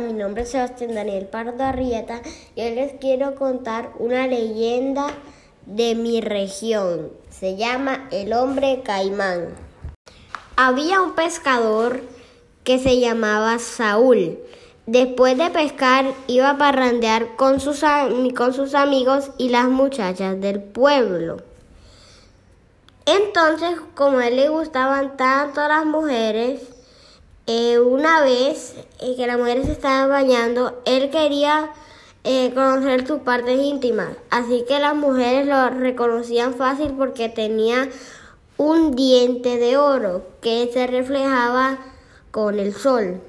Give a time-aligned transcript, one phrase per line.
[0.00, 2.20] mi nombre es Sebastián Daniel Pardo Arrieta
[2.54, 5.08] y hoy les quiero contar una leyenda
[5.66, 7.10] de mi región.
[7.30, 9.48] Se llama El hombre caimán.
[10.56, 12.02] Había un pescador
[12.64, 14.38] que se llamaba Saúl.
[14.86, 17.82] Después de pescar iba a parrandear con sus,
[18.36, 21.38] con sus amigos y las muchachas del pueblo.
[23.04, 26.77] Entonces, como a él le gustaban tanto las mujeres,
[27.48, 31.70] eh, una vez eh, que las mujeres se estaban bañando, él quería
[32.22, 34.10] eh, conocer sus partes íntimas.
[34.28, 37.88] Así que las mujeres lo reconocían fácil porque tenía
[38.58, 41.78] un diente de oro que se reflejaba
[42.30, 43.22] con el sol.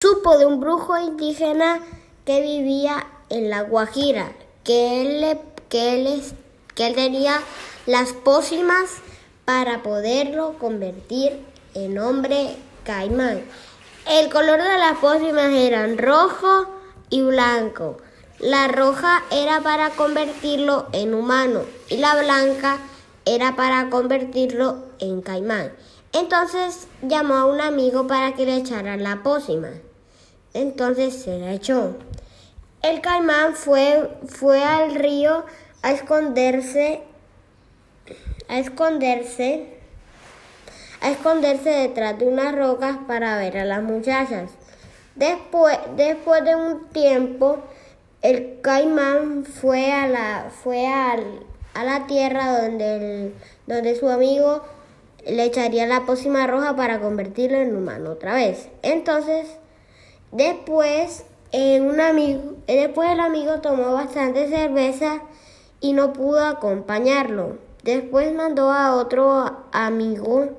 [0.00, 1.80] Supo de un brujo indígena
[2.24, 4.32] que vivía en la Guajira,
[4.64, 5.38] que él,
[5.68, 6.22] que él,
[6.74, 7.42] que él tenía
[7.84, 9.02] las pócimas
[9.48, 12.54] para poderlo convertir en hombre
[12.84, 13.40] caimán.
[14.06, 16.66] El color de las pócimas eran rojo
[17.08, 17.96] y blanco.
[18.40, 22.76] La roja era para convertirlo en humano y la blanca
[23.24, 25.72] era para convertirlo en caimán.
[26.12, 29.70] Entonces llamó a un amigo para que le echara la pócima.
[30.52, 31.96] Entonces se la echó.
[32.82, 35.46] El caimán fue, fue al río
[35.80, 37.02] a esconderse
[38.48, 39.66] a esconderse,
[41.00, 44.50] a esconderse detrás de unas rocas para ver a las muchachas.
[45.14, 47.58] Después, después de un tiempo,
[48.22, 51.16] el caimán fue a la, fue a
[51.84, 53.32] la tierra donde,
[53.66, 54.62] donde su amigo
[55.26, 58.68] le echaría la pócima roja para convertirlo en humano otra vez.
[58.82, 59.46] Entonces,
[60.32, 65.22] después, un amigo, después el amigo tomó bastante cerveza
[65.80, 67.58] y no pudo acompañarlo.
[67.88, 70.50] Después mandó a otro amigo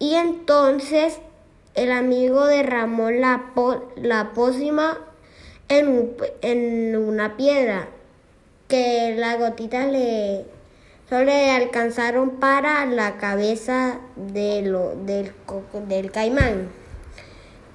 [0.00, 1.20] y entonces
[1.76, 3.52] el amigo derramó la,
[3.94, 4.98] la pócima
[5.68, 7.86] en, en, una piedra
[8.66, 10.44] que las gotitas le
[11.08, 15.32] solo le alcanzaron para la cabeza de lo, del,
[15.86, 16.68] del caimán.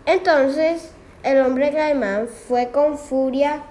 [0.06, 0.92] Entonces
[1.24, 3.64] el hombre caimán fue con furia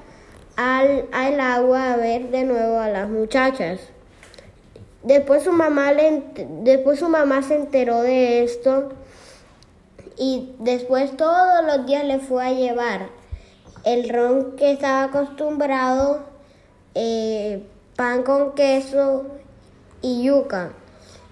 [0.56, 3.80] al, al agua a ver de nuevo a las muchachas.
[5.08, 6.22] Después su mamá le,
[6.60, 8.90] después su mamá se enteró de esto
[10.18, 13.08] y después todos los días le fue a llevar
[13.86, 16.24] el ron que estaba acostumbrado,
[16.94, 17.62] eh,
[17.96, 19.24] pan con queso
[20.02, 20.72] y yuca.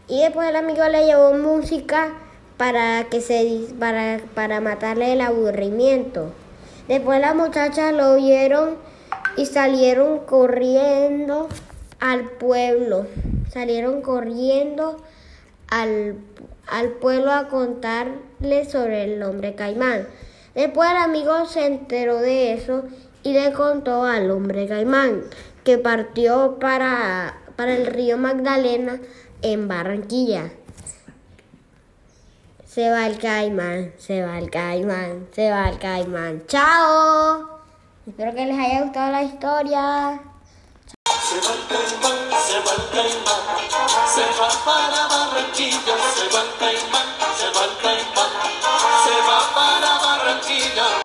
[0.09, 2.15] Y después el amigo le llevó música
[2.57, 6.33] para que se para, para matarle el aburrimiento.
[6.89, 8.77] Después las muchachas lo vieron
[9.37, 11.49] y salieron corriendo
[12.01, 13.05] al pueblo
[13.57, 14.99] salieron corriendo
[15.69, 16.19] al,
[17.01, 20.07] pueblo a contarle sobre el hombre caimán.
[20.55, 22.85] Después el amigo se enteró de eso
[23.23, 25.23] y le contó al hombre caimán
[25.65, 29.01] que partió para, para el río Magdalena
[29.41, 30.51] en Barranquilla.
[32.67, 36.43] Se va el caimán, se va el caimán, se va el caimán.
[36.47, 37.59] ¡Chao!
[38.07, 40.36] Espero que les haya gustado la historia.
[41.37, 43.43] Se va el caimán, se va el caimán,
[44.15, 45.16] se va para Barranquilla,